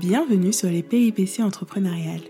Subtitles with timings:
[0.00, 2.22] Bienvenue sur les péripéties entrepreneuriales,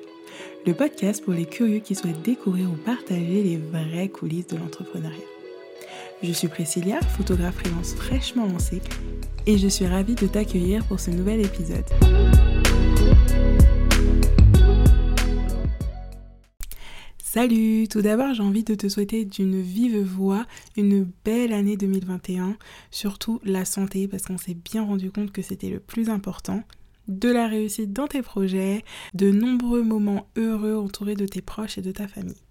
[0.66, 5.22] le podcast pour les curieux qui souhaitent découvrir ou partager les vraies coulisses de l'entrepreneuriat.
[6.24, 8.82] Je suis Priscilla, photographe freelance fraîchement lancée,
[9.46, 11.84] et je suis ravie de t'accueillir pour ce nouvel épisode.
[17.18, 22.56] Salut Tout d'abord, j'ai envie de te souhaiter d'une vive voix une belle année 2021,
[22.90, 26.64] surtout la santé, parce qu'on s'est bien rendu compte que c'était le plus important,
[27.08, 28.84] de la réussite dans tes projets,
[29.14, 32.42] de nombreux moments heureux entourés de tes proches et de ta famille.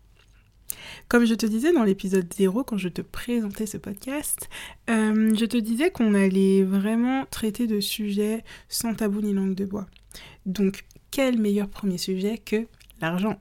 [1.07, 4.49] Comme je te disais dans l'épisode 0, quand je te présentais ce podcast,
[4.89, 9.65] euh, je te disais qu'on allait vraiment traiter de sujets sans tabou ni langue de
[9.65, 9.87] bois.
[10.45, 12.67] Donc, quel meilleur premier sujet que
[13.01, 13.39] l'argent?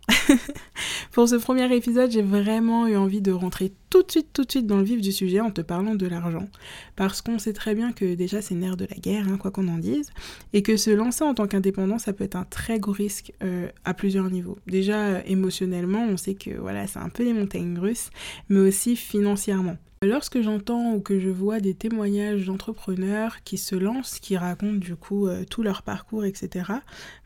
[1.13, 4.51] Pour ce premier épisode, j'ai vraiment eu envie de rentrer tout de suite, tout de
[4.51, 6.49] suite dans le vif du sujet en te parlant de l'argent.
[6.97, 9.69] Parce qu'on sait très bien que déjà c'est nerf de la guerre, hein, quoi qu'on
[9.69, 10.11] en dise,
[10.53, 13.69] et que se lancer en tant qu'indépendant, ça peut être un très gros risque euh,
[13.85, 14.59] à plusieurs niveaux.
[14.67, 18.11] Déjà émotionnellement, on sait que voilà, c'est un peu les montagnes russes,
[18.49, 19.77] mais aussi financièrement.
[20.03, 24.97] Lorsque j'entends ou que je vois des témoignages d'entrepreneurs qui se lancent, qui racontent du
[24.97, 26.73] coup euh, tout leur parcours, etc.,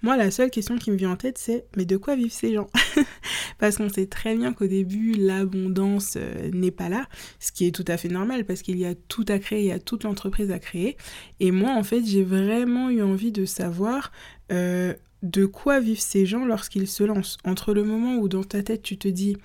[0.03, 2.53] moi la seule question qui me vient en tête c'est mais de quoi vivent ces
[2.53, 2.67] gens?
[3.61, 7.09] Parce qu'on sait très bien qu'au début l'abondance euh, n'est pas là,
[7.41, 9.67] ce qui est tout à fait normal parce qu'il y a tout à créer, il
[9.67, 10.97] y a toute l'entreprise à créer.
[11.41, 14.13] Et moi en fait j'ai vraiment eu envie de savoir
[14.53, 17.39] euh, de quoi vivent ces gens lorsqu'ils se lancent.
[17.45, 19.37] Entre le moment où dans ta tête tu te dis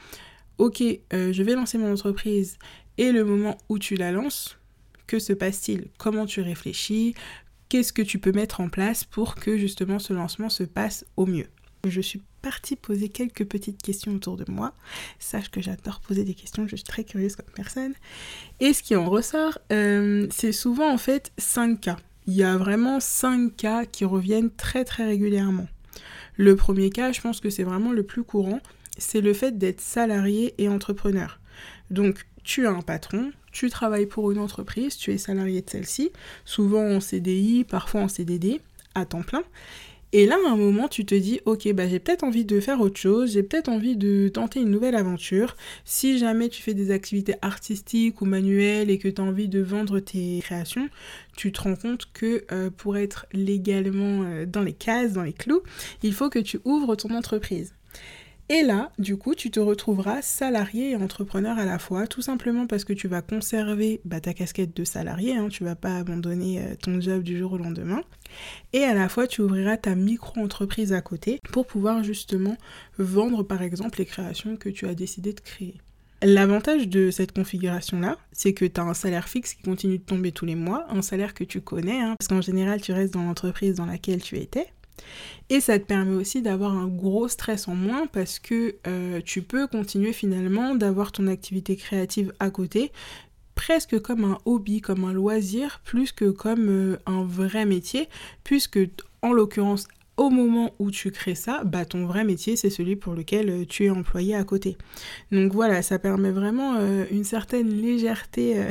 [0.58, 2.58] ok, je vais lancer mon entreprise
[2.98, 4.58] et le moment où tu la lances,
[5.08, 5.88] que se passe-t-il?
[5.98, 7.16] Comment tu réfléchis?
[7.70, 11.26] Qu'est-ce que tu peux mettre en place pour que justement ce lancement se passe au
[11.26, 11.48] mieux?
[11.88, 14.74] Je suis partie poser quelques petites questions autour de moi.
[15.20, 17.94] Sache que j'adore poser des questions, je suis très curieuse comme personne.
[18.60, 21.98] Et ce qui en ressort, euh, c'est souvent en fait 5 cas.
[22.28, 25.68] Il y a vraiment 5 cas qui reviennent très très régulièrement.
[26.38, 28.62] Le premier cas, je pense que c'est vraiment le plus courant,
[28.98, 31.40] c'est le fait d'être salarié et entrepreneur.
[31.92, 36.12] Donc tu as un patron, tu travailles pour une entreprise, tu es salarié de celle-ci,
[36.46, 38.62] souvent en CDI, parfois en CDD,
[38.96, 39.44] à temps plein.
[40.12, 42.82] Et là, à un moment, tu te dis, ok, bah, j'ai peut-être envie de faire
[42.82, 45.56] autre chose, j'ai peut-être envie de tenter une nouvelle aventure.
[45.86, 49.60] Si jamais tu fais des activités artistiques ou manuelles et que tu as envie de
[49.60, 50.90] vendre tes créations,
[51.38, 55.34] tu te rends compte que euh, pour être légalement euh, dans les cases, dans les
[55.34, 55.62] clous,
[56.02, 57.76] il faut que tu ouvres ton entreprise.
[58.52, 62.66] Et là, du coup, tu te retrouveras salarié et entrepreneur à la fois, tout simplement
[62.66, 66.60] parce que tu vas conserver bah, ta casquette de salarié, hein, tu vas pas abandonner
[66.60, 68.02] euh, ton job du jour au lendemain.
[68.74, 72.58] Et à la fois, tu ouvriras ta micro-entreprise à côté pour pouvoir justement
[72.98, 75.76] vendre par exemple les créations que tu as décidé de créer.
[76.24, 80.32] L'avantage de cette configuration-là, c'est que tu as un salaire fixe qui continue de tomber
[80.32, 83.24] tous les mois, un salaire que tu connais, hein, parce qu'en général, tu restes dans
[83.24, 84.68] l'entreprise dans laquelle tu étais.
[85.50, 89.42] Et ça te permet aussi d'avoir un gros stress en moins parce que euh, tu
[89.42, 92.92] peux continuer finalement d'avoir ton activité créative à côté
[93.56, 98.08] presque comme un hobby, comme un loisir, plus que comme euh, un vrai métier,
[98.46, 98.80] puisque
[99.22, 99.88] en l'occurrence
[100.20, 103.66] au moment où tu crées ça, bah ton vrai métier c'est celui pour lequel euh,
[103.68, 104.78] tu es employé à côté.
[105.32, 106.76] Donc voilà, ça permet vraiment
[107.10, 108.68] une certaine légèreté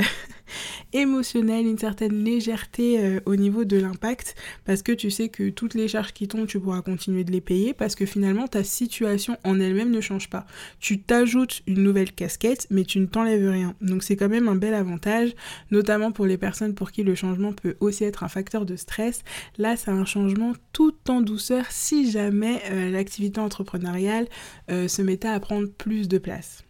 [0.92, 5.74] émotionnelle, une certaine légèreté euh, au niveau de l'impact, parce que tu sais que toutes
[5.74, 9.36] les charges qui tombent, tu pourras continuer de les payer, parce que finalement, ta situation
[9.44, 10.46] en elle-même ne change pas.
[10.80, 13.74] Tu t'ajoutes une nouvelle casquette, mais tu ne t'enlèves rien.
[13.80, 15.34] Donc c'est quand même un bel avantage,
[15.70, 19.22] notamment pour les personnes pour qui le changement peut aussi être un facteur de stress.
[19.56, 21.37] Là, c'est un changement tout en douceur
[21.70, 24.28] si jamais euh, l'activité entrepreneuriale
[24.70, 26.64] euh, se mettait à prendre plus de place.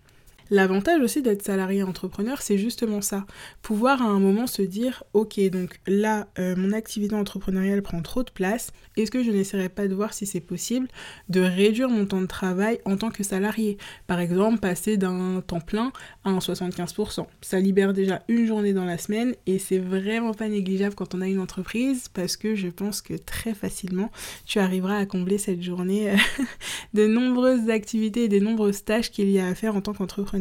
[0.51, 3.27] L'avantage aussi d'être salarié entrepreneur, c'est justement ça.
[3.61, 8.23] Pouvoir à un moment se dire, ok, donc là, euh, mon activité entrepreneuriale prend trop
[8.23, 8.73] de place.
[8.97, 10.89] Est-ce que je n'essaierai pas de voir si c'est possible
[11.29, 13.77] de réduire mon temps de travail en tant que salarié?
[14.07, 15.93] Par exemple, passer d'un temps plein
[16.25, 17.27] à un 75%.
[17.43, 21.21] Ça libère déjà une journée dans la semaine et c'est vraiment pas négligeable quand on
[21.21, 24.11] a une entreprise parce que je pense que très facilement,
[24.47, 26.17] tu arriveras à combler cette journée
[26.95, 30.38] de nombreuses activités et des nombreuses tâches qu'il y a à faire en tant qu'entrepreneur.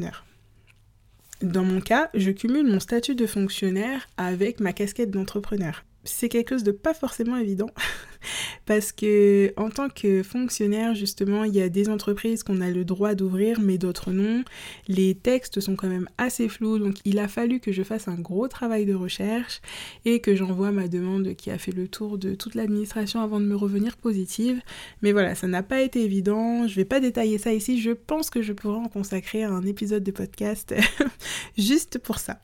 [1.41, 5.83] Dans mon cas, je cumule mon statut de fonctionnaire avec ma casquette d'entrepreneur.
[6.07, 7.69] C'est quelque chose de pas forcément évident.
[8.65, 12.83] Parce que en tant que fonctionnaire justement il y a des entreprises qu'on a le
[12.83, 14.43] droit d'ouvrir mais d'autres non.
[14.87, 18.15] Les textes sont quand même assez flous donc il a fallu que je fasse un
[18.15, 19.61] gros travail de recherche
[20.05, 23.45] et que j'envoie ma demande qui a fait le tour de toute l'administration avant de
[23.45, 24.61] me revenir positive.
[25.01, 26.67] Mais voilà ça n'a pas été évident.
[26.67, 27.79] Je vais pas détailler ça ici.
[27.79, 30.73] Je pense que je pourrais en consacrer un épisode de podcast
[31.57, 32.39] juste pour ça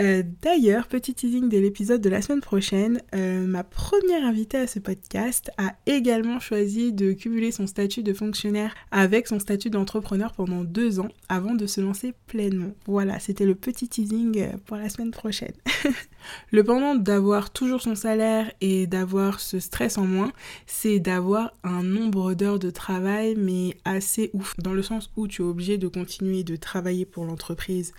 [0.00, 4.66] Euh, d'ailleurs, petit teasing de l'épisode de la semaine prochaine, euh, ma première invitée à
[4.66, 10.32] ce podcast a également choisi de cumuler son statut de fonctionnaire avec son statut d'entrepreneur
[10.32, 12.72] pendant deux ans avant de se lancer pleinement.
[12.86, 15.52] Voilà, c'était le petit teasing euh, pour la semaine prochaine.
[16.52, 20.32] le pendant d'avoir toujours son salaire et d'avoir ce stress en moins,
[20.66, 25.42] c'est d'avoir un nombre d'heures de travail mais assez ouf, dans le sens où tu
[25.42, 27.92] es obligé de continuer de travailler pour l'entreprise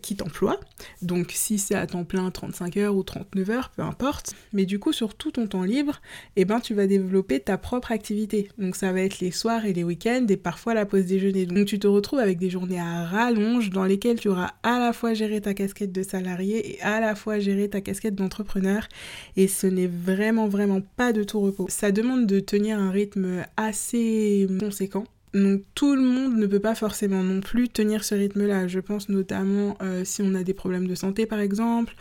[0.00, 0.60] qui t'emploie.
[1.02, 4.34] Donc si c'est à temps plein 35 heures ou 39 heures, peu importe.
[4.52, 6.00] Mais du coup, sur tout ton temps libre,
[6.36, 8.48] eh ben, tu vas développer ta propre activité.
[8.58, 11.46] Donc ça va être les soirs et les week-ends et parfois la pause déjeuner.
[11.46, 14.92] Donc tu te retrouves avec des journées à rallonge dans lesquelles tu auras à la
[14.92, 18.88] fois géré ta casquette de salarié et à la fois géré ta casquette d'entrepreneur.
[19.36, 21.66] Et ce n'est vraiment, vraiment pas de tout repos.
[21.68, 25.04] Ça demande de tenir un rythme assez conséquent
[25.34, 28.68] donc tout le monde ne peut pas forcément non plus tenir ce rythme-là.
[28.68, 31.94] Je pense notamment euh, si on a des problèmes de santé par exemple,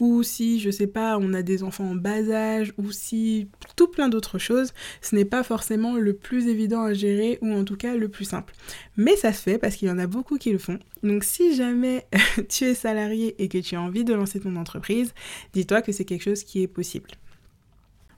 [0.00, 3.86] ou si, je sais pas, on a des enfants en bas âge, ou si tout
[3.86, 4.72] plein d'autres choses,
[5.02, 8.24] ce n'est pas forcément le plus évident à gérer, ou en tout cas le plus
[8.24, 8.54] simple.
[8.96, 10.80] Mais ça se fait parce qu'il y en a beaucoup qui le font.
[11.04, 12.06] Donc si jamais
[12.48, 15.14] tu es salarié et que tu as envie de lancer ton entreprise,
[15.52, 17.10] dis-toi que c'est quelque chose qui est possible.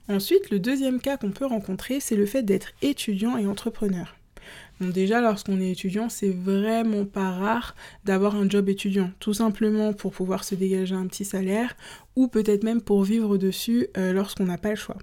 [0.09, 4.15] Ensuite, le deuxième cas qu'on peut rencontrer, c'est le fait d'être étudiant et entrepreneur
[4.91, 7.75] déjà, lorsqu'on est étudiant, c'est vraiment pas rare
[8.05, 11.75] d'avoir un job étudiant, tout simplement pour pouvoir se dégager un petit salaire
[12.15, 14.97] ou peut-être même pour vivre dessus euh, lorsqu'on n'a pas le choix.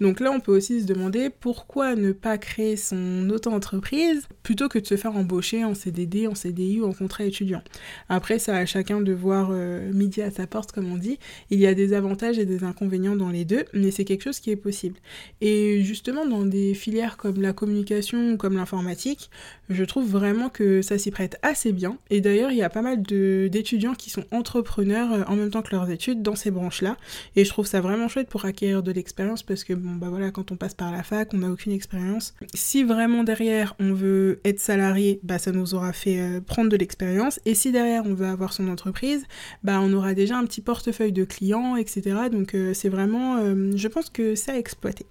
[0.00, 4.78] Donc là, on peut aussi se demander pourquoi ne pas créer son auto-entreprise plutôt que
[4.78, 7.62] de se faire embaucher en CDD, en CDI ou en contrat étudiant.
[8.08, 11.18] Après, ça à chacun de voir euh, midi à sa porte, comme on dit.
[11.50, 14.40] Il y a des avantages et des inconvénients dans les deux, mais c'est quelque chose
[14.40, 14.96] qui est possible.
[15.40, 19.30] Et justement, dans des filières comme la communication ou comme l'informatique,
[19.68, 21.98] je trouve vraiment que ça s'y prête assez bien.
[22.10, 25.62] Et d'ailleurs, il y a pas mal d'étudiants qui sont entrepreneurs euh, en même temps
[25.62, 26.96] que leurs études dans ces branches-là.
[27.36, 30.30] Et je trouve ça vraiment chouette pour acquérir de l'expérience parce que bon bah voilà,
[30.30, 32.34] quand on passe par la fac, on n'a aucune expérience.
[32.54, 36.76] Si vraiment derrière on veut être salarié, bah ça nous aura fait euh, prendre de
[36.76, 37.38] l'expérience.
[37.44, 39.24] Et si derrière on veut avoir son entreprise,
[39.62, 42.28] bah on aura déjà un petit portefeuille de clients, etc.
[42.32, 45.06] Donc euh, c'est vraiment, euh, je pense que ça a exploité.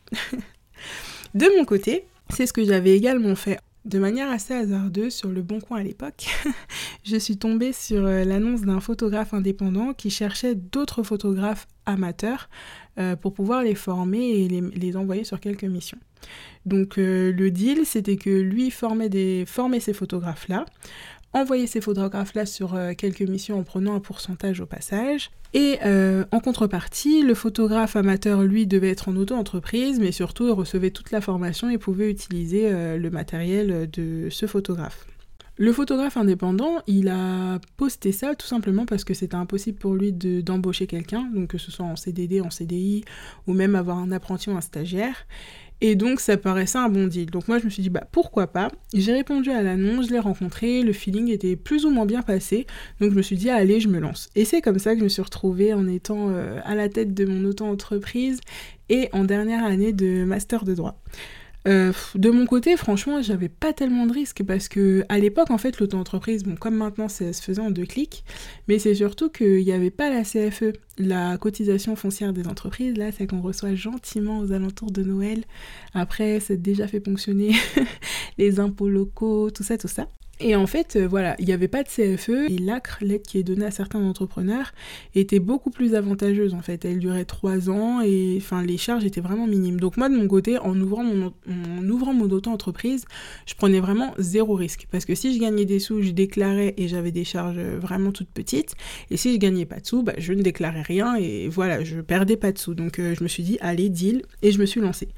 [1.36, 5.42] de mon côté, c'est ce que j'avais également fait de manière assez hasardeuse sur le
[5.42, 6.28] bon coin à l'époque,
[7.04, 12.50] je suis tombée sur l'annonce d'un photographe indépendant qui cherchait d'autres photographes amateurs
[13.00, 15.98] euh, pour pouvoir les former et les, envoyer sur quelques missions.
[16.66, 19.10] Donc euh, le deal, c'était que lui formait,
[19.80, 20.66] ces photographes-là,
[21.34, 25.32] envoyait ces photographes-là sur euh, quelques missions en prenant un pourcentage au passage.
[25.56, 25.78] Et
[26.32, 31.12] en contrepartie, le photographe amateur, lui, devait être en auto-entreprise, mais surtout, il recevait toute
[31.12, 35.06] la formation et pouvait utiliser le matériel de ce photographe.
[35.56, 40.12] Le photographe indépendant, il a posté ça tout simplement parce que c'était impossible pour lui
[40.12, 43.04] d'embaucher quelqu'un, donc que ce soit en CDD, en CDI,
[43.46, 45.28] ou même avoir un apprenti ou un stagiaire.
[45.80, 47.30] Et donc ça paraissait un bon deal.
[47.30, 48.72] Donc moi je me suis dit bah pourquoi pas?
[48.96, 52.66] J'ai répondu à l'annonce, je l'ai rencontré, le feeling était plus ou moins bien passé.
[53.00, 54.30] Donc je me suis dit allez je me lance.
[54.36, 57.14] Et c'est comme ça que je me suis retrouvée en étant euh, à la tête
[57.14, 58.40] de mon auto-entreprise
[58.90, 61.00] et en dernière année de master de droit.
[61.68, 65.58] Euh, de mon côté, franchement, j'avais pas tellement de risques parce que à l'époque, en
[65.58, 68.24] fait, l'auto-entreprise, bon, comme maintenant, ça se faisait en deux clics,
[68.68, 73.12] mais c'est surtout qu'il n'y avait pas la CFE, la cotisation foncière des entreprises, là,
[73.12, 75.46] c'est qu'on reçoit gentiment aux alentours de Noël.
[75.94, 77.54] Après, c'est déjà fait fonctionner
[78.38, 80.08] les impôts locaux, tout ça, tout ça.
[80.40, 83.38] Et en fait, euh, voilà, il n'y avait pas de CFE et l'ACRE, l'aide qui
[83.38, 84.74] est donnée à certains entrepreneurs,
[85.14, 86.86] était beaucoup plus avantageuse en fait.
[86.86, 89.80] Elle durait trois ans et enfin les charges étaient vraiment minimes.
[89.80, 93.06] Donc moi de mon côté, en ouvrant mon, en ouvrant auto-entreprise,
[93.46, 94.88] je prenais vraiment zéro risque.
[94.92, 98.30] Parce que si je gagnais des sous, je déclarais et j'avais des charges vraiment toutes
[98.30, 98.74] petites.
[99.12, 102.02] Et si je gagnais pas de sous, bah, je ne déclarais rien et voilà, je
[102.02, 102.74] perdais pas de sous.
[102.74, 105.10] Donc euh, je me suis dit, allez, deal, et je me suis lancée.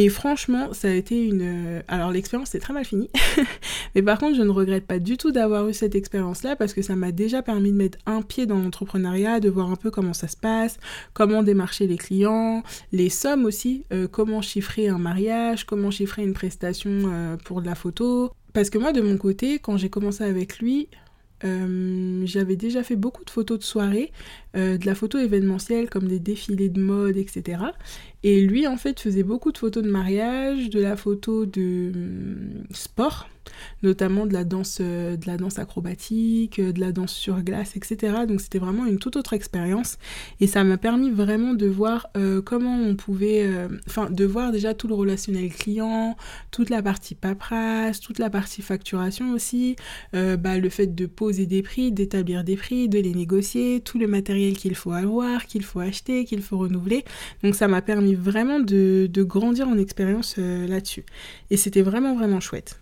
[0.00, 1.42] Et franchement, ça a été une...
[1.42, 3.10] Euh, alors l'expérience s'est très mal finie,
[3.96, 6.82] mais par contre, je ne regrette pas du tout d'avoir eu cette expérience-là parce que
[6.82, 10.12] ça m'a déjà permis de mettre un pied dans l'entrepreneuriat, de voir un peu comment
[10.12, 10.78] ça se passe,
[11.14, 12.62] comment démarcher les clients,
[12.92, 17.66] les sommes aussi, euh, comment chiffrer un mariage, comment chiffrer une prestation euh, pour de
[17.66, 18.30] la photo.
[18.52, 20.86] Parce que moi, de mon côté, quand j'ai commencé avec lui,
[22.24, 24.10] j'avais déjà fait beaucoup de photos de soirée,
[24.54, 27.58] de la photo événementielle comme des défilés de mode, etc.
[28.22, 32.64] Et lui, en fait, faisait beaucoup de photos de mariage, de la photo de hum,
[32.72, 33.28] sport
[33.82, 37.76] notamment de la danse, euh, de la danse acrobatique, euh, de la danse sur glace,
[37.76, 38.24] etc.
[38.26, 39.98] Donc c'était vraiment une toute autre expérience
[40.40, 43.48] et ça m'a permis vraiment de voir euh, comment on pouvait,
[43.86, 46.16] enfin de voir déjà tout le relationnel client,
[46.50, 49.76] toute la partie paperasse, toute la partie facturation aussi,
[50.12, 54.06] bah, le fait de poser des prix, d'établir des prix, de les négocier, tout le
[54.06, 57.04] matériel qu'il faut avoir, qu'il faut acheter, qu'il faut renouveler.
[57.42, 61.04] Donc ça m'a permis vraiment de, de grandir en expérience là-dessus.
[61.50, 62.80] Et c'était vraiment vraiment chouette.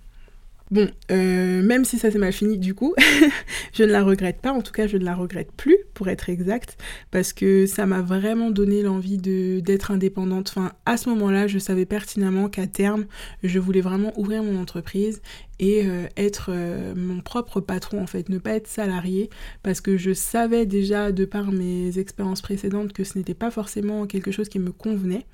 [0.73, 2.93] Bon, euh, même si ça s'est mal fini du coup,
[3.73, 6.29] je ne la regrette pas, en tout cas je ne la regrette plus pour être
[6.29, 6.77] exact,
[7.13, 10.49] parce que ça m'a vraiment donné l'envie d'être indépendante.
[10.51, 13.07] Enfin, à ce moment-là, je savais pertinemment qu'à terme,
[13.45, 15.23] je voulais vraiment ouvrir mon entreprise
[15.59, 19.31] et euh, être euh, mon propre patron en fait, ne pas être salarié
[19.63, 24.07] parce que je savais déjà de par mes expériences précédentes que ce n'était pas forcément
[24.07, 25.27] quelque chose qui me convenait.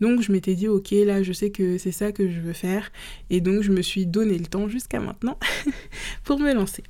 [0.00, 2.90] Donc je m'étais dit ok là je sais que c'est ça que je veux faire
[3.30, 5.38] et donc je me suis donné le temps jusqu'à maintenant
[6.24, 6.82] pour me lancer.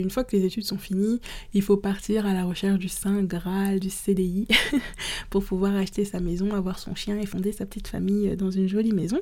[0.00, 1.20] Une fois que les études sont finies,
[1.52, 4.48] il faut partir à la recherche du Saint Graal, du CDI,
[5.30, 8.66] pour pouvoir acheter sa maison, avoir son chien et fonder sa petite famille dans une
[8.66, 9.20] jolie maison,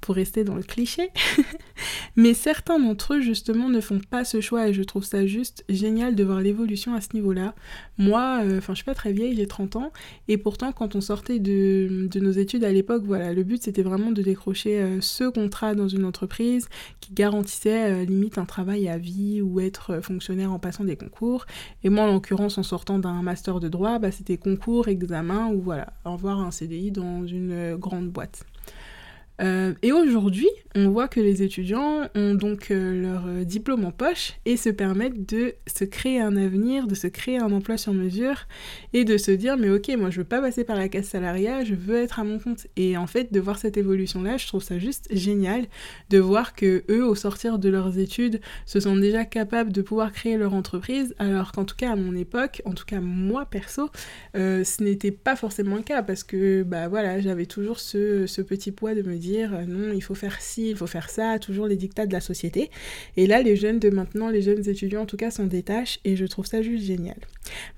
[0.00, 1.10] pour rester dans le cliché.
[2.16, 5.64] Mais certains d'entre eux, justement, ne font pas ce choix et je trouve ça juste
[5.68, 7.54] génial de voir l'évolution à ce niveau-là.
[7.98, 9.92] Moi, euh, enfin, je suis pas très vieille, j'ai 30 ans,
[10.28, 14.10] et pourtant, quand on sortait de, nos études à l'époque, voilà, le but c'était vraiment
[14.10, 16.68] de décrocher euh, ce contrat dans une entreprise
[17.00, 20.00] qui garantissait euh, limite un travail à vie ou être
[20.46, 21.46] en passant des concours.
[21.84, 25.60] Et moi, en l'occurrence, en sortant d'un master de droit, bah, c'était concours, examen ou
[25.60, 28.44] voilà, avoir un CDI dans une euh, grande boîte.
[29.42, 33.90] Euh, et aujourd'hui, on voit que les étudiants ont donc euh, leur euh, diplôme en
[33.90, 37.92] poche et se permettent de se créer un avenir, de se créer un emploi sur
[37.92, 38.46] mesure
[38.92, 41.66] et de se dire mais ok, moi je veux pas passer par la casse salariale,
[41.66, 42.66] je veux être à mon compte.
[42.76, 45.66] Et en fait, de voir cette évolution-là, je trouve ça juste génial
[46.10, 50.12] de voir que eux, au sortir de leurs études, se sont déjà capables de pouvoir
[50.12, 53.90] créer leur entreprise, alors qu'en tout cas à mon époque, en tout cas moi perso,
[54.34, 58.72] ce n'était pas forcément le cas parce que bah voilà, j'avais toujours ce, ce petit
[58.72, 61.66] poids de me dire euh, non, il faut faire ci, il faut faire ça, toujours
[61.66, 62.70] les dictats de la société.
[63.16, 66.16] Et là, les jeunes de maintenant, les jeunes étudiants en tout cas, s'en détachent et
[66.16, 67.16] je trouve ça juste génial.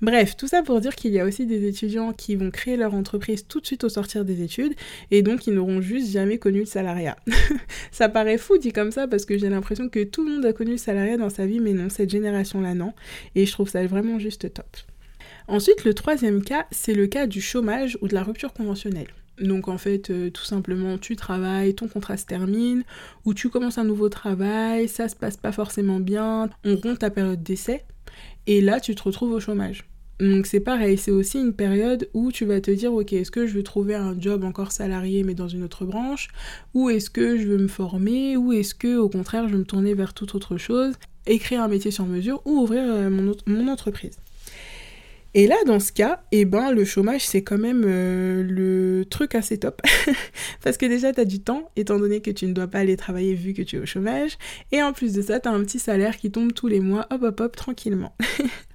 [0.01, 2.93] Bref, tout ça pour dire qu'il y a aussi des étudiants qui vont créer leur
[2.93, 4.73] entreprise tout de suite au sortir des études
[5.11, 7.17] et donc ils n'auront juste jamais connu le salariat.
[7.91, 10.53] ça paraît fou dit comme ça parce que j'ai l'impression que tout le monde a
[10.53, 12.93] connu le salariat dans sa vie, mais non, cette génération-là, non.
[13.35, 14.65] Et je trouve ça vraiment juste top.
[15.47, 19.07] Ensuite, le troisième cas, c'est le cas du chômage ou de la rupture conventionnelle.
[19.39, 22.83] Donc en fait, euh, tout simplement, tu travailles, ton contrat se termine,
[23.25, 27.09] ou tu commences un nouveau travail, ça se passe pas forcément bien, on rompt ta
[27.09, 27.85] période d'essai,
[28.47, 29.85] et là tu te retrouves au chômage.
[30.19, 33.47] Donc c'est pareil, c'est aussi une période où tu vas te dire ok est-ce que
[33.47, 36.27] je veux trouver un job encore salarié mais dans une autre branche?
[36.73, 38.35] Ou est-ce que je veux me former?
[38.35, 41.69] Ou est-ce que au contraire je veux me tourner vers toute autre chose, écrire un
[41.69, 43.09] métier sur mesure ou ouvrir euh,
[43.47, 44.17] mon entreprise.
[45.35, 49.35] Et là, dans ce cas, eh ben, le chômage, c'est quand même euh, le truc
[49.35, 49.81] assez top.
[50.63, 52.97] Parce que déjà, tu as du temps, étant donné que tu ne dois pas aller
[52.97, 54.37] travailler vu que tu es au chômage.
[54.71, 57.23] Et en plus de ça, tu un petit salaire qui tombe tous les mois, hop,
[57.23, 58.15] hop, hop, tranquillement.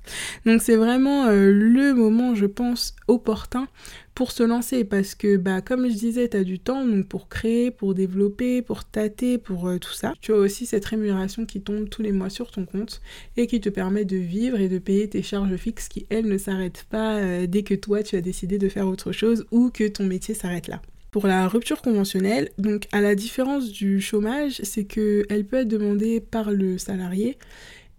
[0.47, 3.69] Donc c'est vraiment euh, le moment, je pense, opportun
[4.15, 7.29] pour se lancer parce que bah comme je disais, tu as du temps donc pour
[7.29, 10.15] créer, pour développer, pour tâter, pour euh, tout ça.
[10.21, 13.01] Tu as aussi cette rémunération qui tombe tous les mois sur ton compte
[13.37, 16.39] et qui te permet de vivre et de payer tes charges fixes qui elles ne
[16.39, 19.89] s'arrêtent pas euh, dès que toi tu as décidé de faire autre chose ou que
[19.89, 20.81] ton métier s'arrête là
[21.11, 26.19] pour la rupture conventionnelle, donc à la différence du chômage, c'est qu'elle peut être demandée
[26.19, 27.39] par le salarié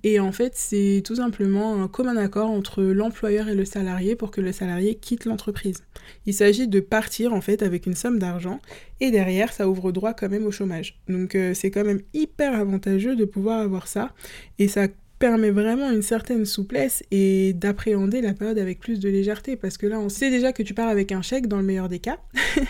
[0.07, 4.29] et en fait, c'est tout simplement un commun accord entre l'employeur et le salarié pour
[4.29, 5.83] que le salarié quitte l'entreprise.
[6.27, 8.59] Il s'agit de partir en fait avec une somme d'argent
[9.00, 11.01] et derrière, ça ouvre droit quand même au chômage.
[11.09, 14.13] Donc euh, c'est quand même hyper avantageux de pouvoir avoir ça
[14.59, 19.55] et ça permet vraiment une certaine souplesse et d'appréhender la période avec plus de légèreté
[19.55, 21.88] parce que là on sait déjà que tu pars avec un chèque dans le meilleur
[21.88, 22.19] des cas.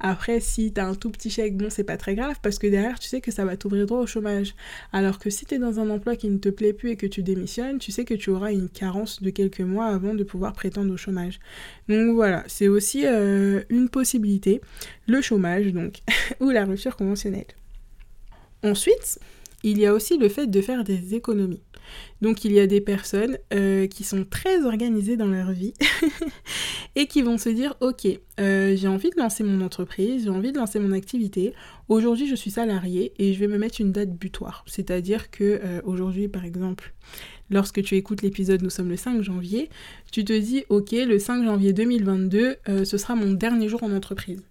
[0.00, 2.98] Après si t'as un tout petit chèque, bon c'est pas très grave parce que derrière
[2.98, 4.54] tu sais que ça va t'ouvrir droit au chômage.
[4.92, 7.22] Alors que si t'es dans un emploi qui ne te plaît plus et que tu
[7.22, 10.92] démissionnes, tu sais que tu auras une carence de quelques mois avant de pouvoir prétendre
[10.92, 11.40] au chômage.
[11.88, 14.60] Donc voilà, c'est aussi euh, une possibilité,
[15.06, 16.00] le chômage donc,
[16.40, 17.46] ou la rupture conventionnelle.
[18.62, 19.18] Ensuite,
[19.62, 21.62] il y a aussi le fait de faire des économies.
[22.20, 25.74] Donc il y a des personnes euh, qui sont très organisées dans leur vie
[26.96, 28.06] et qui vont se dire ok,
[28.40, 31.54] euh, j'ai envie de lancer mon entreprise, j'ai envie de lancer mon activité.
[31.88, 34.64] Aujourd'hui je suis salarié et je vais me mettre une date butoir.
[34.66, 36.92] C'est-à-dire que euh, aujourd'hui par exemple,
[37.50, 39.70] lorsque tu écoutes l'épisode, nous sommes le 5 janvier,
[40.10, 44.42] tu te dis ok, le 5 janvier 2022, ce sera mon dernier jour en entreprise.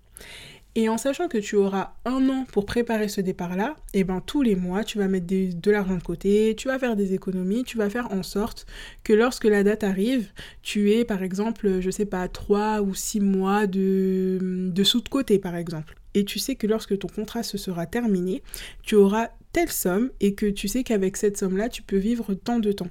[0.79, 4.21] Et en sachant que tu auras un an pour préparer ce départ-là, et eh ben
[4.23, 7.63] tous les mois, tu vas mettre de l'argent de côté, tu vas faire des économies,
[7.63, 8.67] tu vas faire en sorte
[9.03, 10.29] que lorsque la date arrive,
[10.61, 14.37] tu aies par exemple, je sais pas, 3 ou 6 mois de,
[14.71, 15.95] de sous de côté par exemple.
[16.13, 18.43] Et tu sais que lorsque ton contrat se sera terminé,
[18.83, 22.59] tu auras telle somme et que tu sais qu'avec cette somme-là, tu peux vivre tant
[22.59, 22.89] de temps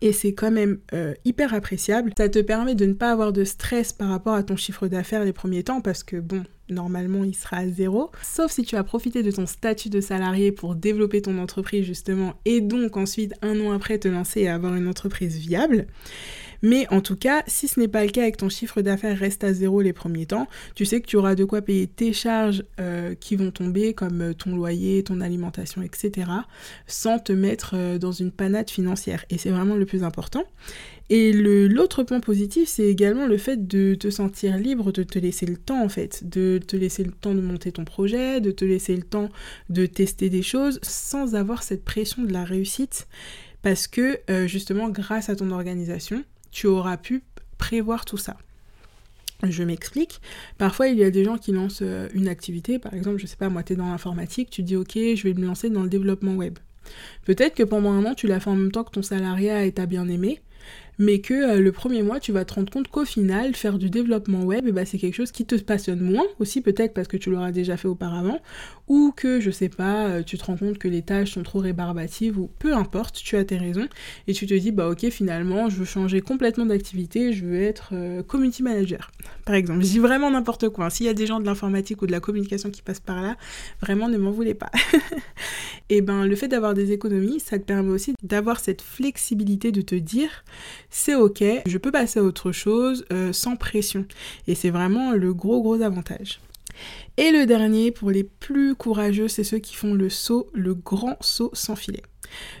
[0.00, 2.12] et c'est quand même euh, hyper appréciable.
[2.16, 5.24] Ça te permet de ne pas avoir de stress par rapport à ton chiffre d'affaires
[5.24, 8.10] les premiers temps parce que bon, normalement il sera à zéro.
[8.22, 12.34] Sauf si tu as profité de ton statut de salarié pour développer ton entreprise justement
[12.44, 15.86] et donc ensuite un an après te lancer et avoir une entreprise viable.
[16.64, 19.18] Mais en tout cas, si ce n'est pas le cas et que ton chiffre d'affaires
[19.18, 22.14] reste à zéro les premiers temps, tu sais que tu auras de quoi payer tes
[22.14, 26.30] charges euh, qui vont tomber, comme euh, ton loyer, ton alimentation, etc.,
[26.86, 29.26] sans te mettre euh, dans une panade financière.
[29.28, 30.44] Et c'est vraiment le plus important.
[31.10, 35.44] Et l'autre point positif, c'est également le fait de te sentir libre, de te laisser
[35.44, 38.64] le temps en fait, de te laisser le temps de monter ton projet, de te
[38.64, 39.28] laisser le temps
[39.68, 43.06] de tester des choses sans avoir cette pression de la réussite.
[43.60, 47.22] Parce que justement, grâce à ton organisation, tu auras pu
[47.58, 48.36] prévoir tout ça.
[49.42, 50.20] Je m'explique.
[50.56, 52.78] Parfois, il y a des gens qui lancent euh, une activité.
[52.78, 55.34] Par exemple, je sais pas, moi, tu es dans l'informatique, tu dis, OK, je vais
[55.34, 56.58] me lancer dans le développement web.
[57.24, 59.72] Peut-être que pendant un an, tu l'as fait en même temps que ton salariat et
[59.72, 60.40] t'as bien aimé
[60.98, 63.90] mais que euh, le premier mois, tu vas te rendre compte qu'au final, faire du
[63.90, 67.30] développement web, bah, c'est quelque chose qui te passionne moins, aussi peut-être parce que tu
[67.30, 68.40] l'auras déjà fait auparavant,
[68.88, 71.58] ou que, je sais pas, euh, tu te rends compte que les tâches sont trop
[71.58, 73.88] rébarbatives, ou peu importe, tu as tes raisons,
[74.26, 77.90] et tu te dis, bah ok, finalement, je veux changer complètement d'activité, je veux être
[77.92, 79.10] euh, community manager,
[79.44, 79.80] par exemple.
[79.80, 80.86] Je dis vraiment n'importe quoi.
[80.86, 80.90] Hein.
[80.90, 83.36] S'il y a des gens de l'informatique ou de la communication qui passent par là,
[83.80, 84.70] vraiment ne m'en voulez pas.
[85.88, 89.80] et ben, le fait d'avoir des économies, ça te permet aussi d'avoir cette flexibilité de
[89.80, 90.44] te dire,
[90.90, 94.06] c'est ok, je peux passer à autre chose euh, sans pression.
[94.46, 96.40] Et c'est vraiment le gros gros avantage.
[97.16, 101.16] Et le dernier, pour les plus courageux, c'est ceux qui font le saut, le grand
[101.20, 102.02] saut sans filet.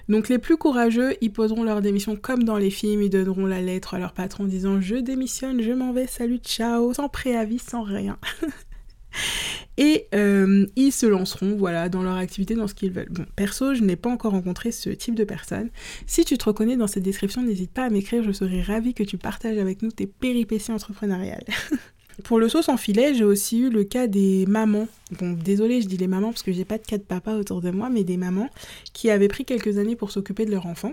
[0.08, 3.60] Donc les plus courageux, ils poseront leur démission comme dans les films, ils donneront la
[3.60, 7.82] lettre à leur patron disant je démissionne, je m'en vais, salut, ciao, sans préavis, sans
[7.82, 8.18] rien.
[9.76, 13.10] et euh, ils se lanceront voilà dans leur activité dans ce qu'ils veulent.
[13.10, 15.70] Bon, perso, je n'ai pas encore rencontré ce type de personne.
[16.06, 19.02] Si tu te reconnais dans cette description, n'hésite pas à m'écrire, je serais ravie que
[19.02, 21.44] tu partages avec nous tes péripéties entrepreneuriales.
[22.22, 24.86] Pour le saut sans filet, j'ai aussi eu le cas des mamans.
[25.18, 27.60] Bon, désolé, je dis les mamans parce que j'ai pas de cas de papa autour
[27.60, 28.48] de moi, mais des mamans
[28.92, 30.92] qui avaient pris quelques années pour s'occuper de leur enfant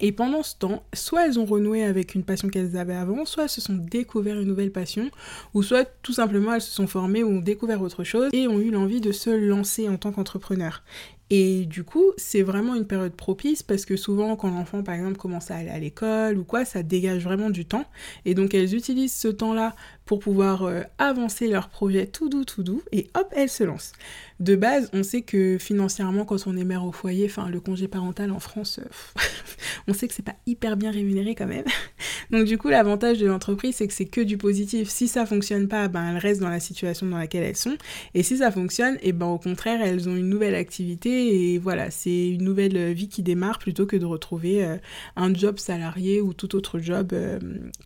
[0.00, 3.44] et pendant ce temps, soit elles ont renoué avec une passion qu'elles avaient avant, soit
[3.44, 5.10] elles se sont découvert une nouvelle passion,
[5.54, 8.60] ou soit tout simplement elles se sont formées ou ont découvert autre chose et ont
[8.60, 10.82] eu l'envie de se lancer en tant qu'entrepreneur.
[11.28, 15.16] Et du coup, c'est vraiment une période propice parce que souvent, quand l'enfant, par exemple,
[15.16, 17.84] commence à aller à l'école ou quoi, ça dégage vraiment du temps.
[18.24, 22.62] Et donc, elles utilisent ce temps-là pour pouvoir euh, avancer leur projet tout doux, tout
[22.62, 23.92] doux, et hop, elles se lancent.
[24.38, 27.88] De base, on sait que financièrement, quand on est mère au foyer, enfin, le congé
[27.88, 29.22] parental en France, euh,
[29.88, 31.64] on sait que c'est pas hyper bien rémunéré quand même.
[32.30, 34.90] Donc, du coup, l'avantage de l'entreprise, c'est que c'est que du positif.
[34.90, 37.78] Si ça fonctionne pas, ben, elles restent dans la situation dans laquelle elles sont.
[38.12, 41.58] Et si ça fonctionne, et eh ben, au contraire, elles ont une nouvelle activité et
[41.58, 44.76] voilà, c'est une nouvelle vie qui démarre plutôt que de retrouver euh,
[45.16, 47.38] un job salarié ou tout autre job euh,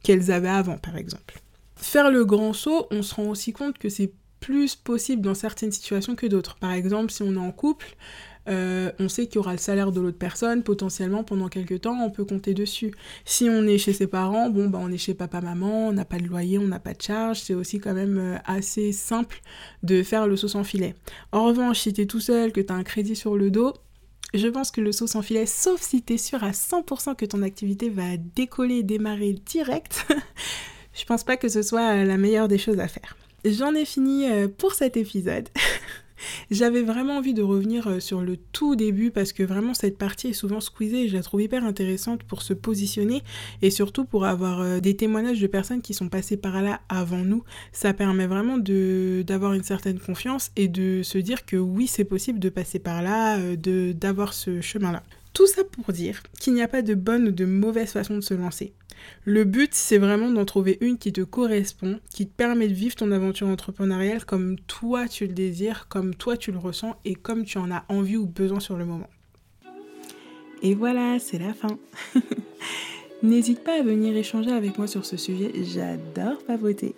[0.03, 1.41] qu'elles avaient avant, par exemple.
[1.77, 5.73] Faire le grand saut, on se rend aussi compte que c'est plus possible dans certaines
[5.73, 6.57] situations que d'autres.
[6.57, 7.97] Par exemple, si on est en couple,
[8.49, 11.97] euh, on sait qu'il y aura le salaire de l'autre personne, potentiellement pendant quelques temps,
[12.03, 12.93] on peut compter dessus.
[13.25, 16.19] Si on est chez ses parents, bon, bah, on est chez papa-maman, on n'a pas
[16.19, 19.41] de loyer, on n'a pas de charge, c'est aussi quand même euh, assez simple
[19.83, 20.95] de faire le saut sans filet.
[21.33, 23.75] En revanche, si tu es tout seul, que tu as un crédit sur le dos,
[24.33, 27.27] je pense que le saut sans filet, sauf si tu es sûr à 100% que
[27.27, 30.07] ton activité va décoller, démarrer direct,
[30.95, 33.17] je pense pas que ce soit la meilleure des choses à faire.
[33.45, 35.49] J'en ai fini euh, pour cet épisode.
[36.51, 40.29] J'avais vraiment envie de revenir euh, sur le tout début parce que vraiment cette partie
[40.29, 43.23] est souvent squeezée et je la trouve hyper intéressante pour se positionner
[43.63, 47.25] et surtout pour avoir euh, des témoignages de personnes qui sont passées par là avant
[47.25, 47.43] nous.
[47.73, 52.41] Ça permet vraiment d'avoir une certaine confiance et de se dire que oui, c'est possible
[52.41, 55.03] de passer par là, d'avoir ce chemin-là.
[55.33, 58.21] Tout ça pour dire qu'il n'y a pas de bonne ou de mauvaise façon de
[58.21, 58.75] se lancer.
[59.25, 62.95] Le but, c'est vraiment d'en trouver une qui te correspond, qui te permet de vivre
[62.95, 67.45] ton aventure entrepreneuriale comme toi tu le désires, comme toi tu le ressens et comme
[67.45, 69.09] tu en as envie ou besoin sur le moment.
[70.63, 71.79] Et voilà, c'est la fin.
[73.23, 76.95] N'hésite pas à venir échanger avec moi sur ce sujet, j'adore pavoter.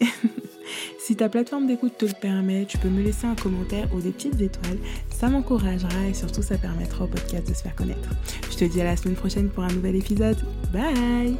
[1.01, 4.13] si ta plateforme d'écoute te le permet, tu peux me laisser un commentaire ou des
[4.13, 4.79] petites étoiles,
[5.23, 8.09] ça m'encouragera et surtout ça permettra au podcast de se faire connaître.
[8.51, 10.37] Je te dis à la semaine prochaine pour un nouvel épisode.
[10.73, 11.37] Bye